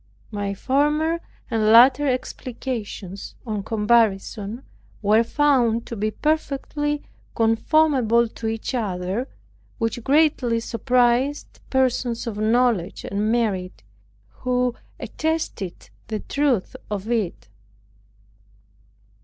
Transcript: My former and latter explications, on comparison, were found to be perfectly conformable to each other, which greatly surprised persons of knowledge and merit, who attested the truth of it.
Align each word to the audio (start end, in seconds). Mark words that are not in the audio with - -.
My 0.31 0.55
former 0.55 1.21
and 1.51 1.67
latter 1.71 2.07
explications, 2.07 3.35
on 3.45 3.61
comparison, 3.61 4.63
were 5.03 5.23
found 5.23 5.85
to 5.85 5.95
be 5.95 6.09
perfectly 6.09 7.03
conformable 7.35 8.27
to 8.27 8.47
each 8.47 8.73
other, 8.73 9.29
which 9.77 10.03
greatly 10.03 10.59
surprised 10.59 11.59
persons 11.69 12.25
of 12.25 12.39
knowledge 12.39 13.05
and 13.05 13.31
merit, 13.31 13.83
who 14.27 14.73
attested 14.99 15.91
the 16.07 16.19
truth 16.21 16.75
of 16.89 17.11
it. 17.11 17.47